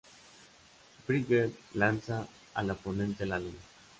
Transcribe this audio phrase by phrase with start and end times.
[1.07, 3.59] Bridget: Lanza al oponente a la luna.